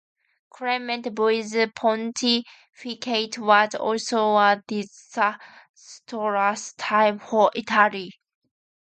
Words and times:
Clement 0.49 1.07
V's 1.15 1.55
pontificate 1.75 3.37
was 3.37 3.75
also 3.75 4.35
a 4.35 4.59
disastrous 4.67 6.73
time 6.73 7.19
for 7.19 7.51
Italy. 7.53 8.11